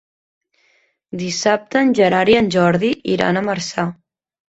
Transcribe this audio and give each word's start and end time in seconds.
Dissabte 1.23 1.81
en 1.83 1.93
Gerard 2.01 2.35
i 2.35 2.41
en 2.41 2.53
Jordi 2.59 2.93
iran 3.19 3.39
a 3.45 3.49
Marçà. 3.53 3.91